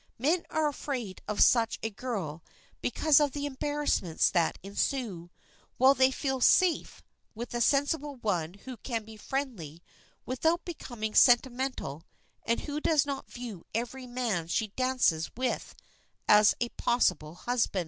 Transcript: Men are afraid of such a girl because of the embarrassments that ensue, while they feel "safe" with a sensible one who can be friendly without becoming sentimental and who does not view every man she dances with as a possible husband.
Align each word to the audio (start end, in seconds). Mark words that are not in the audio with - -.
Men 0.17 0.47
are 0.49 0.67
afraid 0.67 1.21
of 1.27 1.43
such 1.43 1.77
a 1.83 1.91
girl 1.91 2.41
because 2.81 3.19
of 3.19 3.33
the 3.33 3.45
embarrassments 3.45 4.31
that 4.31 4.57
ensue, 4.63 5.29
while 5.77 5.93
they 5.93 6.09
feel 6.09 6.41
"safe" 6.41 7.03
with 7.35 7.53
a 7.53 7.61
sensible 7.61 8.15
one 8.15 8.55
who 8.55 8.77
can 8.77 9.05
be 9.05 9.15
friendly 9.15 9.83
without 10.25 10.65
becoming 10.65 11.13
sentimental 11.13 12.01
and 12.41 12.61
who 12.61 12.81
does 12.81 13.05
not 13.05 13.31
view 13.31 13.63
every 13.75 14.07
man 14.07 14.47
she 14.47 14.69
dances 14.69 15.29
with 15.37 15.75
as 16.27 16.55
a 16.59 16.69
possible 16.69 17.35
husband. 17.35 17.79